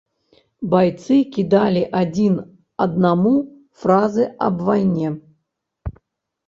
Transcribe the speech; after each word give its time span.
Байцы 0.71 1.17
кідалі 1.35 1.83
адзін 2.01 2.39
аднаму 2.87 3.35
фразы 3.83 4.25
аб 4.49 4.55
вайне. 4.71 5.09